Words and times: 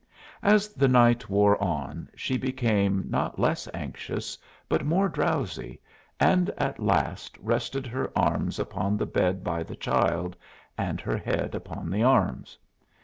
As 0.41 0.69
the 0.69 0.87
night 0.87 1.29
wore 1.29 1.61
on 1.63 2.09
she 2.15 2.35
became 2.35 3.03
not 3.07 3.37
less 3.37 3.67
anxious, 3.71 4.35
but 4.67 4.83
more 4.83 5.07
drowsy, 5.07 5.79
and 6.19 6.49
at 6.57 6.79
last 6.79 7.37
rested 7.37 7.85
her 7.85 8.11
arms 8.17 8.57
upon 8.57 8.97
the 8.97 9.05
bed 9.05 9.43
by 9.43 9.61
the 9.61 9.75
child 9.75 10.35
and 10.75 10.99
her 11.01 11.17
head 11.17 11.53
upon 11.53 11.91
the 11.91 12.01
arms. 12.01 12.57